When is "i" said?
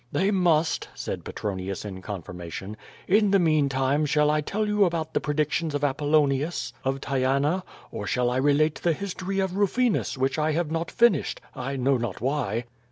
4.31-4.41, 8.31-8.37, 10.39-10.53, 11.55-11.75